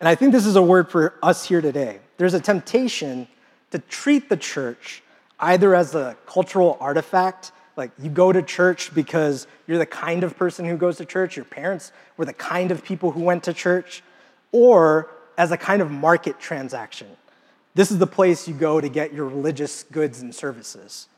And 0.00 0.08
I 0.08 0.14
think 0.14 0.32
this 0.32 0.46
is 0.46 0.56
a 0.56 0.62
word 0.62 0.90
for 0.90 1.14
us 1.22 1.44
here 1.44 1.60
today. 1.60 2.00
There's 2.16 2.34
a 2.34 2.40
temptation 2.40 3.28
to 3.70 3.78
treat 3.78 4.28
the 4.28 4.36
church 4.36 5.02
either 5.38 5.74
as 5.74 5.94
a 5.94 6.16
cultural 6.26 6.78
artifact, 6.80 7.52
like 7.76 7.90
you 7.98 8.08
go 8.08 8.32
to 8.32 8.42
church 8.42 8.94
because 8.94 9.46
you're 9.66 9.78
the 9.78 9.86
kind 9.86 10.24
of 10.24 10.36
person 10.36 10.64
who 10.64 10.76
goes 10.76 10.96
to 10.96 11.04
church, 11.04 11.36
your 11.36 11.44
parents 11.44 11.92
were 12.16 12.24
the 12.24 12.32
kind 12.32 12.70
of 12.70 12.84
people 12.84 13.10
who 13.10 13.20
went 13.20 13.44
to 13.44 13.52
church, 13.52 14.02
or 14.52 15.10
as 15.36 15.50
a 15.50 15.56
kind 15.56 15.82
of 15.82 15.90
market 15.90 16.38
transaction. 16.38 17.08
This 17.74 17.90
is 17.90 17.98
the 17.98 18.06
place 18.06 18.46
you 18.46 18.54
go 18.54 18.80
to 18.80 18.88
get 18.88 19.12
your 19.12 19.26
religious 19.26 19.82
goods 19.82 20.20
and 20.20 20.34
services. 20.34 21.08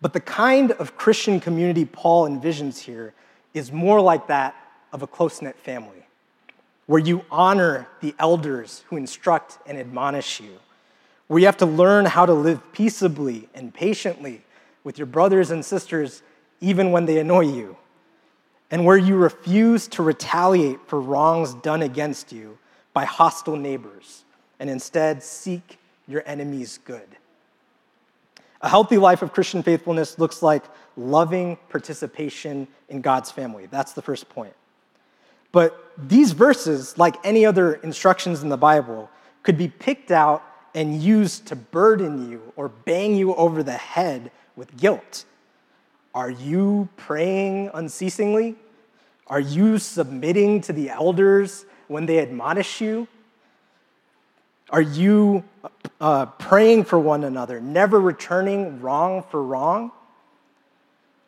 But 0.00 0.12
the 0.12 0.20
kind 0.20 0.72
of 0.72 0.96
Christian 0.96 1.40
community 1.40 1.84
Paul 1.84 2.28
envisions 2.28 2.78
here 2.78 3.14
is 3.54 3.72
more 3.72 4.00
like 4.00 4.26
that 4.28 4.54
of 4.92 5.02
a 5.02 5.06
close 5.06 5.40
knit 5.40 5.58
family, 5.58 6.06
where 6.86 7.00
you 7.00 7.24
honor 7.30 7.88
the 8.00 8.14
elders 8.18 8.84
who 8.88 8.96
instruct 8.96 9.58
and 9.66 9.78
admonish 9.78 10.40
you 10.40 10.58
where 11.26 11.40
you 11.40 11.46
have 11.46 11.56
to 11.56 11.66
learn 11.66 12.04
how 12.06 12.24
to 12.24 12.32
live 12.32 12.60
peaceably 12.72 13.48
and 13.54 13.74
patiently 13.74 14.42
with 14.84 14.98
your 14.98 15.06
brothers 15.06 15.50
and 15.50 15.64
sisters, 15.64 16.22
even 16.60 16.92
when 16.92 17.06
they 17.06 17.18
annoy 17.18 17.40
you, 17.40 17.76
and 18.70 18.84
where 18.84 18.96
you 18.96 19.16
refuse 19.16 19.88
to 19.88 20.02
retaliate 20.02 20.78
for 20.86 21.00
wrongs 21.00 21.54
done 21.54 21.82
against 21.82 22.32
you 22.32 22.56
by 22.92 23.04
hostile 23.04 23.56
neighbors, 23.56 24.24
and 24.60 24.70
instead 24.70 25.22
seek 25.22 25.78
your 26.06 26.22
enemy's 26.26 26.78
good. 26.84 27.08
A 28.66 28.68
healthy 28.68 28.98
life 28.98 29.22
of 29.22 29.32
Christian 29.32 29.62
faithfulness 29.62 30.18
looks 30.18 30.42
like 30.42 30.64
loving 30.96 31.56
participation 31.68 32.66
in 32.88 33.00
God's 33.00 33.30
family. 33.30 33.66
That's 33.66 33.92
the 33.92 34.02
first 34.02 34.28
point. 34.28 34.54
But 35.52 35.92
these 35.96 36.32
verses, 36.32 36.98
like 36.98 37.14
any 37.22 37.46
other 37.46 37.74
instructions 37.74 38.42
in 38.42 38.48
the 38.48 38.56
Bible, 38.56 39.08
could 39.44 39.56
be 39.56 39.68
picked 39.68 40.10
out 40.10 40.42
and 40.74 41.00
used 41.00 41.46
to 41.46 41.54
burden 41.54 42.28
you 42.28 42.52
or 42.56 42.68
bang 42.68 43.14
you 43.14 43.36
over 43.36 43.62
the 43.62 43.70
head 43.70 44.32
with 44.56 44.76
guilt. 44.76 45.26
Are 46.12 46.30
you 46.30 46.88
praying 46.96 47.70
unceasingly? 47.72 48.56
Are 49.28 49.38
you 49.38 49.78
submitting 49.78 50.60
to 50.62 50.72
the 50.72 50.90
elders 50.90 51.66
when 51.86 52.06
they 52.06 52.18
admonish 52.18 52.80
you? 52.80 53.06
Are 54.70 54.82
you 54.82 55.44
uh, 56.00 56.26
praying 56.26 56.84
for 56.84 56.98
one 56.98 57.24
another, 57.24 57.60
never 57.60 58.00
returning 58.00 58.80
wrong 58.80 59.22
for 59.22 59.42
wrong? 59.42 59.92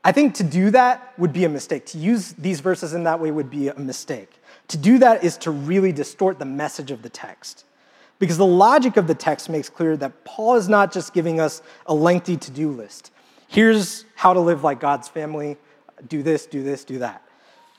I 0.04 0.12
think 0.12 0.34
to 0.34 0.44
do 0.44 0.70
that 0.70 1.12
would 1.18 1.32
be 1.32 1.44
a 1.44 1.48
mistake. 1.48 1.86
To 1.86 1.98
use 1.98 2.32
these 2.32 2.60
verses 2.60 2.94
in 2.94 3.04
that 3.04 3.20
way 3.20 3.30
would 3.30 3.50
be 3.50 3.68
a 3.68 3.78
mistake. 3.78 4.30
To 4.68 4.76
do 4.76 4.98
that 4.98 5.22
is 5.22 5.36
to 5.38 5.50
really 5.50 5.92
distort 5.92 6.38
the 6.38 6.44
message 6.44 6.90
of 6.90 7.02
the 7.02 7.08
text. 7.08 7.64
Because 8.18 8.38
the 8.38 8.46
logic 8.46 8.96
of 8.96 9.06
the 9.06 9.14
text 9.14 9.48
makes 9.48 9.68
clear 9.68 9.96
that 9.96 10.24
Paul 10.24 10.56
is 10.56 10.68
not 10.68 10.92
just 10.92 11.14
giving 11.14 11.40
us 11.40 11.62
a 11.86 11.94
lengthy 11.94 12.36
to 12.36 12.50
do 12.50 12.70
list. 12.70 13.12
Here's 13.46 14.04
how 14.14 14.32
to 14.32 14.40
live 14.40 14.64
like 14.64 14.80
God's 14.80 15.08
family 15.08 15.56
do 16.06 16.22
this, 16.22 16.46
do 16.46 16.62
this, 16.62 16.84
do 16.84 16.98
that. 16.98 17.22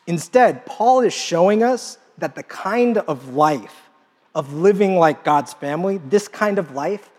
Instead, 0.06 0.66
Paul 0.66 1.02
is 1.02 1.14
showing 1.14 1.64
us 1.64 1.98
that 2.18 2.36
the 2.36 2.44
kind 2.44 2.98
of 2.98 3.34
life 3.34 3.89
of 4.36 4.54
living 4.54 4.98
like 4.98 5.24
God's 5.24 5.54
family, 5.54 5.98
this 5.98 6.28
kind 6.28 6.60
of 6.60 6.72
life 6.72 7.10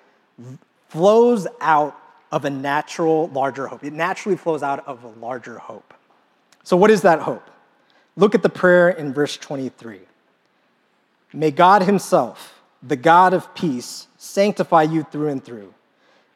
flows 0.89 1.47
out 1.61 1.97
of 2.33 2.45
a 2.45 2.51
natural, 2.51 3.29
larger 3.29 3.67
hope. 3.67 3.85
It 3.85 3.93
naturally 3.93 4.37
flows 4.37 4.63
out 4.63 4.87
of 4.87 5.03
a 5.05 5.09
larger 5.09 5.59
hope. 5.59 5.95
So, 6.63 6.77
what 6.77 6.91
is 6.91 7.03
that 7.03 7.21
hope? 7.21 7.51
Look 8.17 8.35
at 8.35 8.43
the 8.43 8.49
prayer 8.49 8.91
in 8.91 9.13
verse 9.13 9.37
23. 9.37 10.01
May 11.33 11.51
God 11.51 11.83
Himself, 11.83 12.61
the 12.83 12.97
God 12.97 13.35
of 13.35 13.55
peace, 13.55 14.09
sanctify 14.19 14.83
you 14.83 15.05
through 15.05 15.29
and 15.29 15.43
through. 15.43 15.75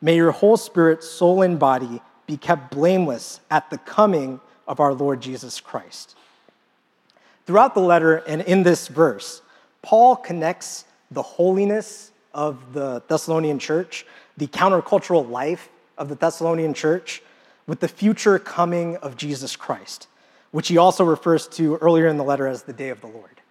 May 0.01 0.17
your 0.17 0.33
whole 0.33 0.57
spirit, 0.57 1.03
soul, 1.03 1.43
and 1.43 1.59
body 1.59 2.01
be 2.27 2.37
kept 2.37 2.71
blameless 2.71 3.41
at 3.51 3.71
the 3.71 3.79
coming 3.79 4.41
of 4.67 4.81
our 4.81 4.95
Lord 4.95 5.21
Jesus 5.21 5.61
Christ. 5.61 6.17
Throughout 7.47 7.75
the 7.75 7.81
letter 7.81 8.17
and 8.17 8.43
in 8.43 8.63
this 8.63 8.89
verse, 8.89 9.43
Paul 9.85 10.17
connects 10.17 10.87
the 11.11 11.21
holiness 11.21 12.11
of 12.33 12.73
the 12.73 13.03
Thessalonian 13.07 13.59
church, 13.59 14.07
the 14.39 14.47
countercultural 14.47 15.29
life 15.29 15.69
of 15.99 16.09
the 16.09 16.15
Thessalonian 16.15 16.73
church, 16.73 17.23
with 17.67 17.81
the 17.81 17.89
future 17.89 18.39
coming 18.39 18.97
of 18.97 19.19
Jesus 19.19 19.57
Christ, 19.57 20.09
which 20.53 20.69
he 20.69 20.79
also 20.79 21.05
refers 21.05 21.47
to 21.49 21.77
earlier 21.77 22.09
in 22.09 22.17
the 22.17 22.25
letter 22.25 22.47
as 22.47 22.63
the 22.63 22.73
day 22.73 22.89
of 22.89 23.03
the 23.03 23.09
Lord. 23.09 23.43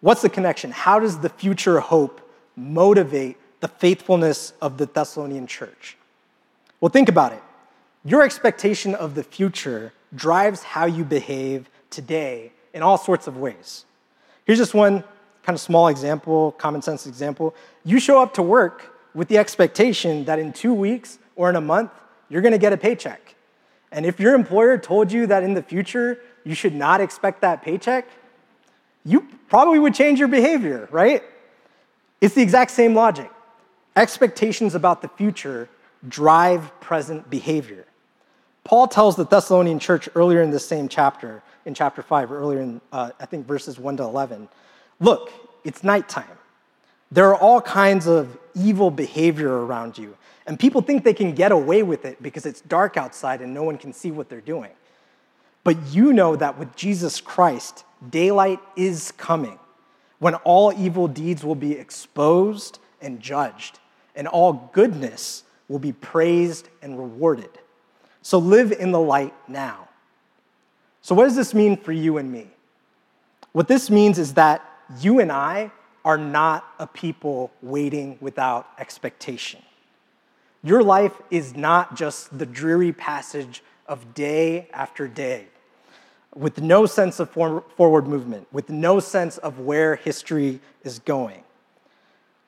What's 0.00 0.22
the 0.22 0.30
connection? 0.30 0.70
How 0.70 0.98
does 0.98 1.18
the 1.18 1.28
future 1.28 1.78
hope 1.78 2.22
motivate 2.56 3.36
the 3.60 3.68
faithfulness 3.68 4.54
of 4.62 4.78
the 4.78 4.86
Thessalonian 4.86 5.46
church? 5.46 5.98
Well, 6.80 6.88
think 6.88 7.10
about 7.10 7.32
it. 7.32 7.42
Your 8.02 8.22
expectation 8.22 8.94
of 8.94 9.14
the 9.14 9.22
future 9.22 9.92
drives 10.14 10.62
how 10.62 10.86
you 10.86 11.04
behave 11.04 11.68
today 11.90 12.52
in 12.72 12.82
all 12.82 12.96
sorts 12.96 13.26
of 13.26 13.36
ways. 13.36 13.84
Here's 14.46 14.58
just 14.58 14.72
one 14.72 15.04
kind 15.48 15.56
of 15.56 15.62
small 15.62 15.88
example, 15.88 16.52
common 16.58 16.82
sense 16.82 17.06
example. 17.06 17.54
You 17.82 17.98
show 18.00 18.20
up 18.20 18.34
to 18.34 18.42
work 18.42 18.94
with 19.14 19.28
the 19.28 19.38
expectation 19.38 20.26
that 20.26 20.38
in 20.38 20.52
two 20.52 20.74
weeks 20.74 21.18
or 21.36 21.48
in 21.48 21.56
a 21.56 21.60
month, 21.62 21.90
you're 22.28 22.42
gonna 22.42 22.58
get 22.58 22.74
a 22.74 22.76
paycheck. 22.76 23.34
And 23.90 24.04
if 24.04 24.20
your 24.20 24.34
employer 24.34 24.76
told 24.76 25.10
you 25.10 25.26
that 25.28 25.42
in 25.42 25.54
the 25.54 25.62
future 25.62 26.20
you 26.44 26.54
should 26.54 26.74
not 26.74 27.00
expect 27.00 27.40
that 27.40 27.62
paycheck, 27.62 28.06
you 29.06 29.26
probably 29.48 29.78
would 29.78 29.94
change 29.94 30.18
your 30.18 30.28
behavior, 30.28 30.86
right? 30.90 31.22
It's 32.20 32.34
the 32.34 32.42
exact 32.42 32.70
same 32.70 32.94
logic. 32.94 33.30
Expectations 33.96 34.74
about 34.74 35.00
the 35.00 35.08
future 35.08 35.70
drive 36.10 36.78
present 36.78 37.30
behavior. 37.30 37.86
Paul 38.64 38.86
tells 38.86 39.16
the 39.16 39.24
Thessalonian 39.24 39.78
church 39.78 40.10
earlier 40.14 40.42
in 40.42 40.50
the 40.50 40.60
same 40.60 40.90
chapter, 40.90 41.42
in 41.64 41.72
chapter 41.72 42.02
5, 42.02 42.32
earlier 42.32 42.60
in, 42.60 42.82
uh, 42.92 43.12
I 43.18 43.24
think, 43.24 43.46
verses 43.46 43.78
1 43.78 43.96
to 43.96 44.02
11, 44.02 44.46
Look, 45.00 45.32
it's 45.64 45.84
nighttime. 45.84 46.24
There 47.10 47.28
are 47.28 47.36
all 47.36 47.60
kinds 47.60 48.06
of 48.06 48.36
evil 48.54 48.90
behavior 48.90 49.64
around 49.64 49.96
you, 49.96 50.16
and 50.46 50.58
people 50.58 50.80
think 50.80 51.04
they 51.04 51.14
can 51.14 51.32
get 51.32 51.52
away 51.52 51.82
with 51.82 52.04
it 52.04 52.22
because 52.22 52.46
it's 52.46 52.60
dark 52.62 52.96
outside 52.96 53.40
and 53.40 53.54
no 53.54 53.62
one 53.62 53.78
can 53.78 53.92
see 53.92 54.10
what 54.10 54.28
they're 54.28 54.40
doing. 54.40 54.70
But 55.64 55.76
you 55.88 56.12
know 56.12 56.36
that 56.36 56.58
with 56.58 56.74
Jesus 56.76 57.20
Christ, 57.20 57.84
daylight 58.10 58.60
is 58.76 59.12
coming 59.12 59.58
when 60.18 60.34
all 60.36 60.72
evil 60.72 61.08
deeds 61.08 61.44
will 61.44 61.54
be 61.54 61.72
exposed 61.72 62.78
and 63.00 63.20
judged, 63.20 63.78
and 64.16 64.26
all 64.26 64.70
goodness 64.72 65.44
will 65.68 65.78
be 65.78 65.92
praised 65.92 66.68
and 66.82 66.98
rewarded. 66.98 67.50
So 68.22 68.38
live 68.38 68.72
in 68.72 68.90
the 68.90 69.00
light 69.00 69.34
now. 69.46 69.88
So, 71.02 71.14
what 71.14 71.24
does 71.24 71.36
this 71.36 71.54
mean 71.54 71.76
for 71.76 71.92
you 71.92 72.18
and 72.18 72.30
me? 72.30 72.48
What 73.52 73.68
this 73.68 73.88
means 73.88 74.18
is 74.18 74.34
that 74.34 74.62
you 75.00 75.20
and 75.20 75.30
I 75.30 75.70
are 76.04 76.18
not 76.18 76.64
a 76.78 76.86
people 76.86 77.50
waiting 77.62 78.18
without 78.20 78.68
expectation. 78.78 79.60
Your 80.62 80.82
life 80.82 81.20
is 81.30 81.54
not 81.56 81.96
just 81.96 82.38
the 82.38 82.46
dreary 82.46 82.92
passage 82.92 83.62
of 83.86 84.14
day 84.14 84.68
after 84.72 85.06
day 85.06 85.46
with 86.34 86.60
no 86.60 86.86
sense 86.86 87.20
of 87.20 87.30
forward 87.30 88.06
movement, 88.06 88.46
with 88.52 88.70
no 88.70 89.00
sense 89.00 89.38
of 89.38 89.60
where 89.60 89.96
history 89.96 90.60
is 90.84 90.98
going. 91.00 91.42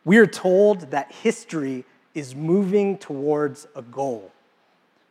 We 0.05 0.19
are 0.19 0.27
told 0.27 0.91
that 0.93 1.13
history 1.13 1.85
is 2.15 2.35
moving 2.35 2.99
towards 2.99 3.67
a 3.75 3.83
goal. 3.83 4.31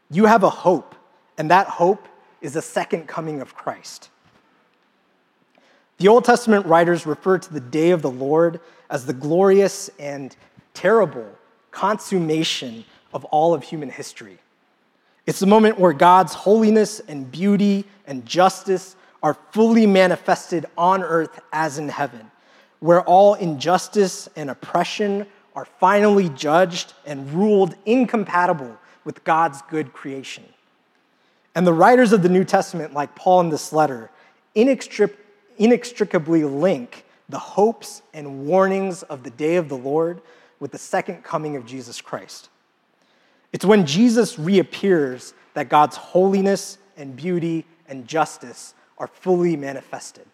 You 0.10 0.26
have 0.26 0.44
a 0.44 0.50
hope, 0.50 0.96
and 1.38 1.52
that 1.52 1.68
hope 1.68 2.08
is 2.42 2.54
the 2.54 2.62
second 2.62 3.08
coming 3.08 3.42
of 3.42 3.54
Christ. 3.54 4.10
The 6.00 6.08
Old 6.08 6.24
Testament 6.24 6.66
writers 6.66 7.06
refer 7.06 7.38
to 7.40 7.54
the 7.54 7.60
day 7.60 7.92
of 7.92 8.02
the 8.02 8.10
Lord 8.10 8.62
as 8.90 9.06
the 9.06 9.12
glorious 9.12 9.90
and 10.00 10.34
terrible 10.74 11.28
consummation 11.72 12.86
of 13.14 13.26
all 13.26 13.54
of 13.54 13.64
human 13.64 13.90
history. 13.90 14.38
It's 15.26 15.40
the 15.40 15.46
moment 15.46 15.78
where 15.78 15.92
God's 15.92 16.34
holiness 16.34 17.02
and 17.02 17.30
beauty 17.30 17.84
and 18.08 18.26
justice 18.26 18.96
are 19.22 19.38
fully 19.52 19.86
manifested 19.86 20.66
on 20.78 21.04
earth 21.04 21.42
as 21.52 21.78
in 21.78 21.90
heaven, 21.90 22.32
where 22.80 23.02
all 23.02 23.34
injustice 23.34 24.30
and 24.38 24.50
oppression 24.50 25.28
are 25.54 25.66
finally 25.66 26.30
judged 26.30 26.94
and 27.06 27.30
ruled 27.34 27.76
incompatible 27.86 28.78
with 29.04 29.22
God's 29.26 29.62
good 29.64 29.92
creation. 29.92 30.46
And 31.56 31.68
the 31.68 31.74
writers 31.74 32.14
of 32.14 32.24
the 32.24 32.30
New 32.30 32.46
Testament, 32.46 32.94
like 32.94 33.16
Paul 33.16 33.42
in 33.42 33.50
this 33.50 33.74
letter, 33.74 34.10
inextricably 34.56 35.19
inextricably 35.60 36.44
link 36.44 37.06
the 37.30 37.38
hopes 37.38 38.02
and 38.14 38.48
warnings 38.48 39.04
of 39.04 39.24
the 39.24 39.30
day 39.30 39.58
of 39.58 39.70
the 39.70 39.78
Lord 39.78 40.22
with 40.60 40.72
the 40.72 40.78
second 40.78 41.24
coming 41.24 41.56
of 41.56 41.66
Jesus 41.66 42.02
Christ. 42.02 42.50
It's 43.54 43.66
when 43.66 43.86
Jesus 43.86 44.40
reappears 44.40 45.34
that 45.54 45.70
God's 45.70 45.96
holiness 45.96 46.78
and 46.98 47.16
beauty 47.16 47.66
and 47.88 48.08
justice 48.08 48.74
are 48.98 49.08
fully 49.08 49.56
manifested. 49.56 50.26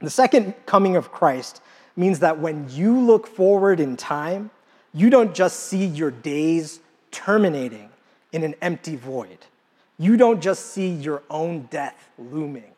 The 0.00 0.10
second 0.10 0.54
coming 0.66 0.96
of 0.96 1.12
Christ 1.12 1.60
means 1.96 2.20
that 2.20 2.38
when 2.38 2.66
you 2.70 2.98
look 2.98 3.26
forward 3.26 3.80
in 3.80 3.96
time, 3.96 4.50
you 4.94 5.10
don't 5.10 5.34
just 5.34 5.60
see 5.60 5.84
your 5.84 6.10
days 6.10 6.80
terminating 7.10 7.90
in 8.32 8.42
an 8.42 8.54
empty 8.62 8.96
void. 8.96 9.38
You 9.98 10.16
don't 10.16 10.40
just 10.40 10.66
see 10.66 10.88
your 10.88 11.22
own 11.28 11.68
death 11.70 12.08
looming. 12.18 12.72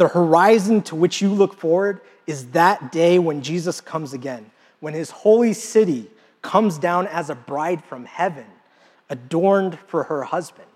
The 0.00 0.08
horizon 0.08 0.80
to 0.84 0.96
which 0.96 1.20
you 1.20 1.28
look 1.28 1.52
forward 1.52 2.00
is 2.26 2.46
that 2.52 2.90
day 2.90 3.18
when 3.18 3.42
Jesus 3.42 3.82
comes 3.82 4.14
again, 4.14 4.50
when 4.80 4.94
his 4.94 5.10
holy 5.10 5.52
city 5.52 6.06
comes 6.40 6.78
down 6.78 7.06
as 7.08 7.28
a 7.28 7.34
bride 7.34 7.84
from 7.84 8.06
heaven, 8.06 8.46
adorned 9.10 9.78
for 9.88 10.04
her 10.04 10.22
husband. 10.22 10.70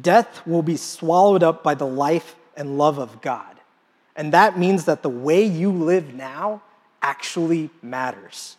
Death 0.00 0.46
will 0.46 0.62
be 0.62 0.76
swallowed 0.76 1.42
up 1.42 1.64
by 1.64 1.74
the 1.74 1.88
life 1.88 2.36
and 2.56 2.78
love 2.78 2.98
of 2.98 3.20
God. 3.20 3.56
And 4.14 4.32
that 4.32 4.56
means 4.56 4.84
that 4.84 5.02
the 5.02 5.08
way 5.08 5.42
you 5.42 5.72
live 5.72 6.14
now 6.14 6.62
actually 7.02 7.68
matters. 7.82 8.58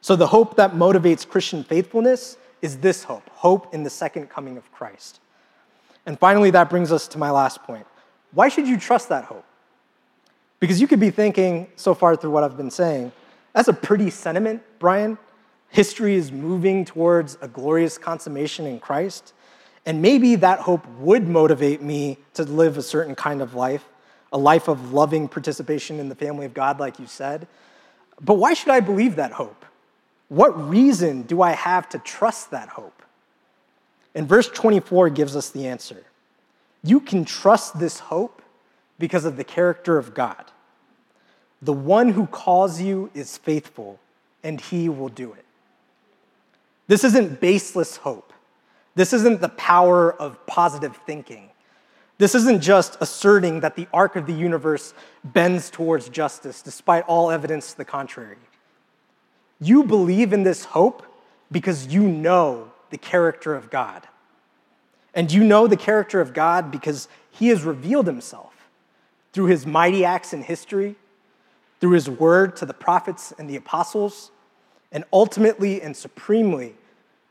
So, 0.00 0.16
the 0.16 0.28
hope 0.28 0.56
that 0.56 0.72
motivates 0.72 1.28
Christian 1.28 1.64
faithfulness 1.64 2.38
is 2.62 2.78
this 2.78 3.04
hope 3.04 3.28
hope 3.28 3.74
in 3.74 3.82
the 3.82 3.90
second 3.90 4.30
coming 4.30 4.56
of 4.56 4.72
Christ. 4.72 5.20
And 6.06 6.18
finally, 6.18 6.50
that 6.52 6.70
brings 6.70 6.92
us 6.92 7.06
to 7.08 7.18
my 7.18 7.30
last 7.30 7.62
point. 7.64 7.86
Why 8.34 8.48
should 8.48 8.66
you 8.66 8.78
trust 8.78 9.08
that 9.08 9.24
hope? 9.24 9.44
Because 10.60 10.80
you 10.80 10.86
could 10.86 11.00
be 11.00 11.10
thinking 11.10 11.68
so 11.76 11.94
far 11.94 12.16
through 12.16 12.30
what 12.30 12.44
I've 12.44 12.56
been 12.56 12.70
saying, 12.70 13.12
that's 13.52 13.68
a 13.68 13.72
pretty 13.72 14.10
sentiment, 14.10 14.62
Brian. 14.78 15.18
History 15.68 16.14
is 16.14 16.32
moving 16.32 16.84
towards 16.84 17.38
a 17.40 17.48
glorious 17.48 17.98
consummation 17.98 18.66
in 18.66 18.80
Christ. 18.80 19.32
And 19.86 20.00
maybe 20.00 20.36
that 20.36 20.60
hope 20.60 20.86
would 20.98 21.28
motivate 21.28 21.82
me 21.82 22.18
to 22.34 22.44
live 22.44 22.78
a 22.78 22.82
certain 22.82 23.14
kind 23.14 23.42
of 23.42 23.54
life, 23.54 23.84
a 24.32 24.38
life 24.38 24.68
of 24.68 24.92
loving 24.92 25.28
participation 25.28 26.00
in 26.00 26.08
the 26.08 26.14
family 26.14 26.46
of 26.46 26.54
God, 26.54 26.80
like 26.80 26.98
you 26.98 27.06
said. 27.06 27.46
But 28.20 28.34
why 28.34 28.54
should 28.54 28.70
I 28.70 28.80
believe 28.80 29.16
that 29.16 29.32
hope? 29.32 29.64
What 30.28 30.68
reason 30.68 31.22
do 31.22 31.42
I 31.42 31.52
have 31.52 31.88
to 31.90 31.98
trust 31.98 32.50
that 32.50 32.70
hope? 32.70 33.02
And 34.14 34.28
verse 34.28 34.48
24 34.48 35.10
gives 35.10 35.36
us 35.36 35.50
the 35.50 35.66
answer. 35.66 36.04
You 36.84 37.00
can 37.00 37.24
trust 37.24 37.78
this 37.78 37.98
hope 37.98 38.42
because 38.98 39.24
of 39.24 39.36
the 39.36 39.42
character 39.42 39.98
of 39.98 40.14
God. 40.14 40.44
The 41.62 41.72
one 41.72 42.10
who 42.10 42.26
calls 42.26 42.80
you 42.80 43.10
is 43.14 43.38
faithful, 43.38 43.98
and 44.42 44.60
he 44.60 44.90
will 44.90 45.08
do 45.08 45.32
it. 45.32 45.44
This 46.86 47.02
isn't 47.02 47.40
baseless 47.40 47.96
hope. 47.96 48.32
This 48.94 49.14
isn't 49.14 49.40
the 49.40 49.48
power 49.48 50.12
of 50.12 50.46
positive 50.46 50.96
thinking. 51.06 51.48
This 52.18 52.34
isn't 52.34 52.60
just 52.62 52.98
asserting 53.00 53.60
that 53.60 53.74
the 53.74 53.88
arc 53.92 54.14
of 54.14 54.26
the 54.26 54.34
universe 54.34 54.94
bends 55.24 55.70
towards 55.70 56.08
justice 56.10 56.62
despite 56.62 57.04
all 57.04 57.30
evidence 57.30 57.72
to 57.72 57.78
the 57.78 57.84
contrary. 57.84 58.36
You 59.58 59.84
believe 59.84 60.32
in 60.32 60.42
this 60.42 60.66
hope 60.66 61.02
because 61.50 61.88
you 61.88 62.02
know 62.02 62.70
the 62.90 62.98
character 62.98 63.54
of 63.54 63.70
God. 63.70 64.06
And 65.14 65.30
you 65.32 65.44
know 65.44 65.66
the 65.66 65.76
character 65.76 66.20
of 66.20 66.32
God 66.32 66.70
because 66.70 67.08
he 67.30 67.48
has 67.48 67.62
revealed 67.62 68.06
himself 68.06 68.52
through 69.32 69.46
his 69.46 69.66
mighty 69.66 70.04
acts 70.04 70.32
in 70.32 70.42
history, 70.42 70.96
through 71.80 71.92
his 71.92 72.08
word 72.08 72.56
to 72.56 72.66
the 72.66 72.74
prophets 72.74 73.32
and 73.38 73.48
the 73.48 73.56
apostles, 73.56 74.30
and 74.92 75.04
ultimately 75.12 75.80
and 75.82 75.96
supremely 75.96 76.74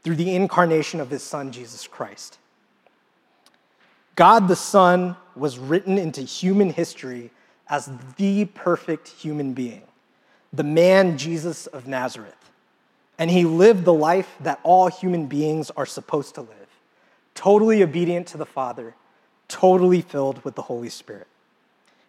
through 0.04 0.16
the 0.16 0.36
incarnation 0.36 1.00
of 1.00 1.10
his 1.10 1.24
son, 1.24 1.52
Jesus 1.52 1.88
Christ. 1.88 2.38
God 4.16 4.48
the 4.48 4.56
Son 4.56 5.16
was 5.36 5.58
written 5.58 5.98
into 5.98 6.22
human 6.22 6.70
history 6.70 7.32
as 7.70 7.90
the 8.18 8.46
perfect 8.46 9.08
human 9.08 9.54
being, 9.54 9.82
the 10.52 10.63
man 10.63 11.18
Jesus 11.18 11.68
of 11.68 11.88
Nazareth. 11.88 12.36
And 13.18 13.32
he 13.32 13.46
lived 13.46 13.86
the 13.86 13.94
life 13.94 14.36
that 14.42 14.60
all 14.63 14.88
human 14.88 15.28
beings 15.28 15.72
are 15.72 15.86
supposed 15.86 16.36
to 16.36 16.42
live 16.42 16.62
totally 17.36 17.84
obedient 17.84 18.28
to 18.28 18.38
the 18.38 18.46
Father, 18.46 18.96
totally 19.48 20.02
filled 20.02 20.44
with 20.44 20.56
the 20.56 20.62
Holy 20.62 20.90
Spirit. 20.90 21.28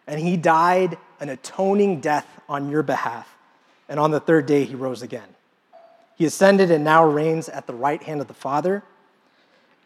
And 0.07 0.19
he 0.19 0.37
died 0.37 0.97
an 1.19 1.29
atoning 1.29 2.01
death 2.01 2.27
on 2.47 2.69
your 2.69 2.83
behalf. 2.83 3.35
And 3.89 3.99
on 3.99 4.11
the 4.11 4.19
third 4.19 4.45
day, 4.45 4.65
he 4.65 4.75
rose 4.75 5.01
again. 5.01 5.27
He 6.15 6.25
ascended 6.25 6.71
and 6.71 6.83
now 6.83 7.05
reigns 7.05 7.49
at 7.49 7.67
the 7.67 7.73
right 7.73 8.01
hand 8.01 8.21
of 8.21 8.27
the 8.27 8.33
Father. 8.33 8.83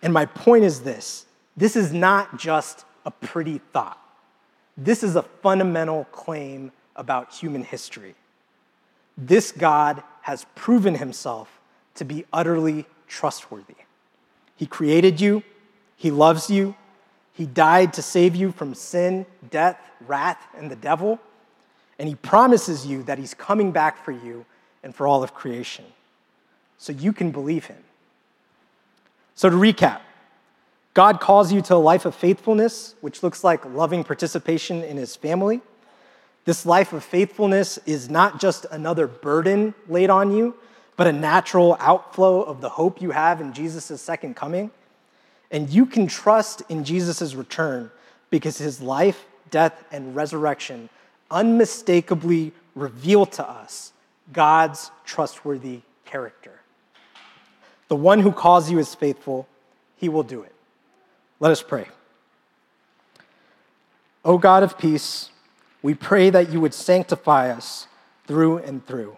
And 0.02 0.14
my 0.14 0.26
point 0.26 0.64
is 0.64 0.82
this 0.82 1.26
this 1.58 1.76
is 1.76 1.92
not 1.92 2.38
just 2.38 2.86
a 3.06 3.12
pretty 3.12 3.60
thought, 3.74 4.00
this 4.78 5.04
is 5.04 5.16
a 5.16 5.24
fundamental 5.24 6.06
claim 6.06 6.72
about 6.96 7.34
human 7.34 7.64
history. 7.64 8.16
This 9.18 9.52
God 9.52 10.04
has 10.22 10.46
proven 10.56 10.96
himself 10.96 11.60
to 11.96 12.06
be 12.06 12.26
utterly 12.32 12.86
trustworthy. 13.08 13.76
He 14.60 14.66
created 14.66 15.22
you, 15.22 15.42
He 15.96 16.12
loves 16.12 16.50
you, 16.50 16.76
He 17.32 17.46
died 17.46 17.94
to 17.94 18.02
save 18.02 18.36
you 18.36 18.52
from 18.52 18.76
sin, 18.76 19.26
death, 19.50 19.80
wrath, 20.06 20.46
and 20.54 20.70
the 20.70 20.76
devil, 20.76 21.18
and 21.98 22.10
He 22.10 22.16
promises 22.16 22.86
you 22.86 23.04
that 23.04 23.18
He's 23.18 23.34
coming 23.34 23.72
back 23.72 24.04
for 24.04 24.12
you 24.12 24.46
and 24.84 24.94
for 24.94 25.08
all 25.08 25.24
of 25.24 25.34
creation 25.34 25.86
so 26.78 26.94
you 26.94 27.14
can 27.14 27.30
believe 27.30 27.66
him. 27.66 27.78
So, 29.36 29.50
to 29.50 29.56
recap, 29.56 30.00
God 30.94 31.20
calls 31.22 31.54
you 31.54 31.62
to 31.64 31.76
a 31.76 31.78
life 31.78 32.06
of 32.06 32.16
faithfulness, 32.16 32.96
which 33.02 33.22
looks 33.22 33.44
like 33.44 33.64
loving 33.66 34.04
participation 34.04 34.84
in 34.84 34.98
his 34.98 35.16
family. 35.16 35.62
This 36.46 36.66
life 36.66 36.94
of 36.94 37.04
faithfulness 37.04 37.78
is 37.86 38.10
not 38.10 38.42
just 38.42 38.66
another 38.72 39.08
burden 39.08 39.76
laid 39.88 40.10
on 40.10 40.36
you, 40.36 40.56
but 41.00 41.08
a 41.08 41.14
natural 41.14 41.78
outflow 41.80 42.42
of 42.42 42.60
the 42.60 42.68
hope 42.68 43.02
you 43.02 43.12
have 43.12 43.40
in 43.40 43.54
Jesus' 43.54 44.02
second 44.02 44.36
coming. 44.36 44.70
And 45.50 45.70
you 45.70 45.86
can 45.86 46.08
trust 46.08 46.62
in 46.68 46.84
Jesus' 46.84 47.36
return 47.36 47.90
because 48.30 48.58
his 48.58 48.82
life, 48.82 49.26
death, 49.50 49.82
and 49.94 50.14
resurrection 50.14 50.90
unmistakably 51.32 52.52
reveal 52.76 53.26
to 53.28 53.50
us 53.50 53.94
God's 54.34 54.92
trustworthy 55.06 55.84
character. 56.04 56.60
The 57.88 57.96
one 57.96 58.20
who 58.20 58.34
calls 58.34 58.70
you 58.70 58.78
is 58.78 58.94
faithful, 58.94 59.48
he 59.96 60.10
will 60.10 60.24
do 60.24 60.42
it. 60.42 60.54
Let 61.40 61.54
us 61.54 61.64
pray. 61.64 61.88
O 64.26 64.38
God 64.38 64.64
of 64.64 64.78
peace, 64.78 65.30
we 65.82 65.94
pray 65.94 66.30
that 66.30 66.50
you 66.52 66.60
would 66.60 66.74
sanctify 66.74 67.52
us 67.52 67.88
through 68.28 68.58
and 68.58 68.86
through 68.86 69.16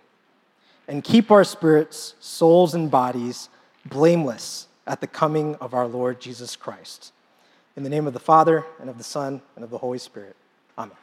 and 0.92 1.06
keep 1.06 1.32
our 1.32 1.46
spirits, 1.46 2.16
souls, 2.20 2.74
and 2.74 2.92
bodies 2.92 3.48
blameless 3.86 4.68
at 4.86 5.00
the 5.00 5.08
coming 5.08 5.56
of 5.56 5.74
our 5.74 5.88
Lord 5.88 6.20
Jesus 6.20 6.58
Christ. 6.58 7.14
In 7.78 7.84
the 7.84 7.90
name 7.90 8.08
of 8.08 8.14
the 8.14 8.20
Father, 8.20 8.66
and 8.78 8.90
of 8.90 8.98
the 8.98 9.04
Son, 9.06 9.42
and 9.56 9.64
of 9.64 9.70
the 9.70 9.78
Holy 9.78 10.00
Spirit. 10.00 10.36
Amen. 10.78 10.98